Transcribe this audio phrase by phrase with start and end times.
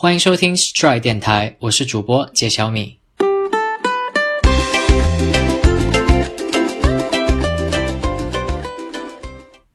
[0.00, 3.00] 欢迎收听 Stride 电台，我是主播杰小米。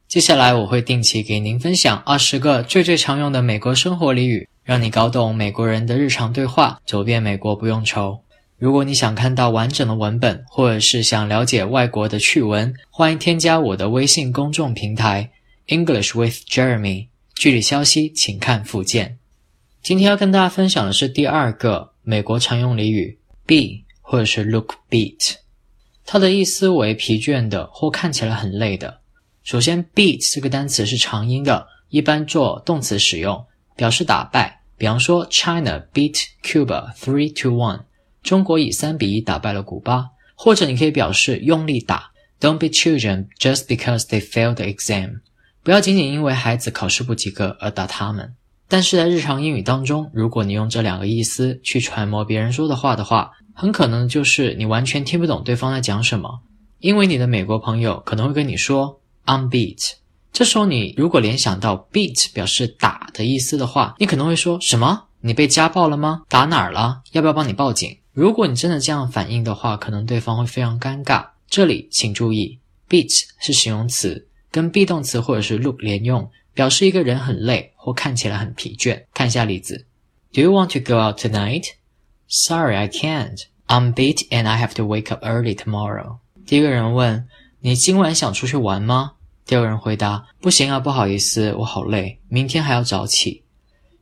[0.08, 8.22] 接下来我会定期给您分享二十个最最常用的美国生活俚语，让你搞懂美国人的日常对话，走遍美国不用愁。
[8.56, 15.28] 如果你想看到完整的文本，或者是想了解外国的趣闻，欢迎添加我的微信公众平台
[15.66, 17.08] English with Jeremy。
[17.34, 19.18] 具体消息请看附件。
[19.84, 25.34] 今天要跟大家分享的是第二个美国常用俚语 “be” 或者是 “look beat”，
[26.06, 29.00] 它的意思为疲倦的或看起来很累的。
[29.42, 33.44] 首先，“beat” 这个单词是长音的，一般做动词使用，
[33.76, 34.62] 表示打败。
[34.78, 37.82] 比方说，China beat Cuba three to one，
[38.22, 40.06] 中国以三比一打败了古巴。
[40.34, 42.10] 或者你可以表示用力打
[42.40, 45.20] ，Don't beat children just because they failed the exam，
[45.62, 48.34] 不要仅仅因为孩子考试不及格而打他们。
[48.74, 56.40] 但是在日常英语当中，如果你用这两个意思去揣摩别人说的话的话，很可能就是你完全听不懂对方在讲什么，
[56.80, 59.92] 因为你的美国朋友可能会跟你说 I'm beat，
[60.32, 65.04] 这时候你如果联想到 beat 表示打的意思的话，你可能会说什么？
[65.20, 66.22] 你被家暴了吗？
[66.28, 67.02] 打哪儿了？
[67.12, 67.96] 要不要帮你报警？
[68.12, 71.24] 如果你真的这样反应的话，可能对方会非常尴尬。
[71.48, 76.28] 这里请注意，beat 是形容词，跟 be 动词或者是 look 连用。
[76.54, 79.04] 表示一个人很累或看起来很疲倦。
[79.12, 79.86] 看一下例子
[80.32, 81.66] ：Do you want to go out tonight?
[82.28, 83.42] Sorry, I can't.
[83.66, 86.18] I'm beat and I have to wake up early tomorrow.
[86.46, 87.28] 第一个人问
[87.60, 89.12] ：“你今晚想出去玩吗？”
[89.46, 93.42] 第二个人回答：“不行啊，不好意思，我好累，明天还要早起。”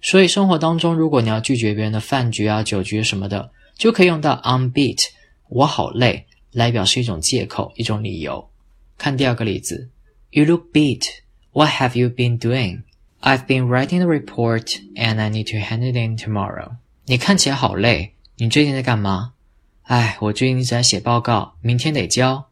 [0.00, 5.05] 所以生活当中，如果你要拒绝别人的饭局啊、酒局什么的，就可以用到 I'm beat，
[5.48, 8.50] 我好累，来表示一种借口、一种理由。
[8.98, 9.91] 看第二个例子
[10.30, 11.06] ：You look beat.
[11.55, 12.84] What have you been doing?
[13.20, 16.77] I've been writing the report and I need to hand it in tomorrow.
[17.05, 19.34] 你看起来好累，你最近在干嘛？
[19.83, 22.47] 哎，我最近一直在写报告，明天得交。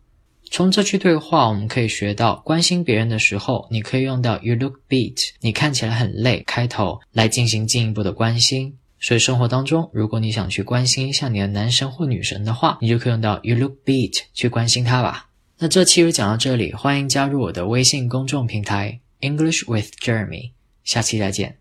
[0.51, 8.77] 从这句对话，我们可以学到，关心别人的时候，你可以用到 "You look beat"，你看起来很累，开头来进行进一步的关心。
[8.99, 15.30] 所以生活当中，如果你想去关心一下你的男神或女神的话，你就可以用到 "You look beat" 去关心他吧。
[15.63, 20.53] 那这期就讲到这里，欢迎加入我的微信公众平台 English with Jeremy，
[20.85, 21.59] 下期再见。